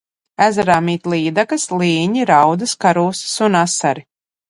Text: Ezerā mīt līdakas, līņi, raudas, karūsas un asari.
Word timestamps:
Ezerā 0.45 0.77
mīt 0.85 1.05
līdakas, 1.13 1.67
līņi, 1.83 2.27
raudas, 2.33 2.77
karūsas 2.87 3.41
un 3.51 3.63
asari. 3.65 4.09